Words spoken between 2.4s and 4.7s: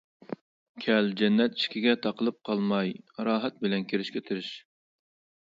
قالماي راھەت بىلەن كىرىشكە تىرىش.